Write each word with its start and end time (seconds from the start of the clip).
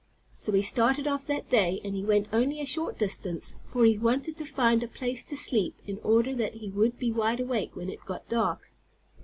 So 0.35 0.51
he 0.53 0.63
started 0.63 1.05
off 1.05 1.27
that 1.27 1.47
day, 1.47 1.79
and 1.83 1.93
he 1.93 2.03
went 2.03 2.27
only 2.33 2.59
a 2.59 2.65
short 2.65 2.97
distance, 2.97 3.55
for 3.63 3.85
he 3.85 3.99
wanted 3.99 4.35
to 4.37 4.45
find 4.47 4.81
a 4.81 4.87
place 4.87 5.23
to 5.25 5.37
sleep 5.37 5.75
in 5.85 5.99
order 5.99 6.33
that 6.33 6.55
he 6.55 6.69
would 6.71 6.97
be 6.97 7.11
wide 7.11 7.39
awake 7.39 7.75
when 7.75 7.87
it 7.91 8.03
got 8.05 8.27
dark. 8.27 8.71